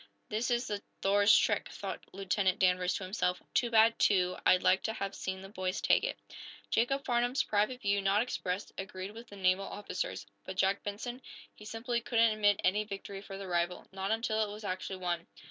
"This 0.29 0.49
is 0.49 0.65
the 0.65 0.81
'Thor's' 1.03 1.37
trick," 1.37 1.69
thought 1.69 2.03
Lieutenant 2.11 2.57
Danvers 2.57 2.95
to 2.95 3.03
himself. 3.03 3.39
"Too 3.53 3.69
bad, 3.69 3.99
too. 3.99 4.35
I'd 4.47 4.63
like 4.63 4.81
to 4.81 4.93
have 4.93 5.13
seen 5.13 5.41
the 5.43 5.49
boys 5.49 5.79
take 5.79 6.03
it." 6.03 6.17
Jacob 6.71 7.05
Farnum's 7.05 7.43
private 7.43 7.81
view, 7.83 8.01
not 8.01 8.23
expressed, 8.23 8.71
agreed 8.79 9.11
with 9.11 9.27
the 9.27 9.35
naval 9.35 9.65
officer's. 9.65 10.25
But 10.43 10.57
Jack 10.57 10.81
Benson? 10.81 11.21
He 11.53 11.65
simply 11.65 12.01
couldn't 12.01 12.31
admit 12.31 12.59
any 12.63 12.83
victory 12.83 13.21
for 13.21 13.37
the 13.37 13.45
rival 13.47 13.85
not 13.91 14.09
until 14.09 14.41
it 14.43 14.51
was 14.51 14.63
actually 14.63 14.97
won. 14.97 15.27